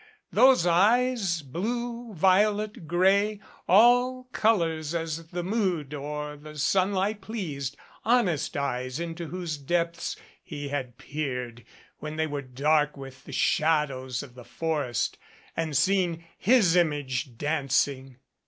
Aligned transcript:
Those 0.31 0.65
eyes 0.65 1.43
blue 1.43 2.15
violet 2.15 2.87
gray 2.87 3.39
all 3.67 4.23
colors 4.33 4.95
as 4.95 5.27
the 5.27 5.43
mood 5.43 5.93
or 5.93 6.35
the 6.37 6.57
sunlight 6.57 7.21
pleased 7.21 7.77
honest 8.03 8.57
eyes 8.57 8.99
into 8.99 9.27
whose 9.27 9.57
depths 9.57 10.15
he 10.41 10.69
had 10.69 10.97
peered 10.97 11.63
when 11.99 12.15
they 12.15 12.25
were 12.25 12.41
dark 12.41 12.97
with 12.97 13.25
the 13.25 13.31
shad 13.31 13.91
ows 13.91 14.23
of 14.23 14.33
the 14.33 14.43
forest 14.43 15.19
and 15.55 15.77
seen 15.77 16.25
his 16.35 16.75
image 16.75 17.37
dancing. 17.37 18.17